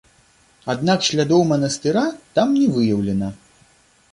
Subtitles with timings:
[0.73, 2.05] Аднак слядоў манастыра
[2.39, 3.31] там не выяўлена.